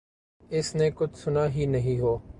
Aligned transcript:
اس 0.49 0.75
نے 0.75 0.89
کچھ 0.95 1.17
سنا 1.17 1.45
ہی 1.55 1.65
نہیں 1.65 1.99
ہو۔ 1.99 2.17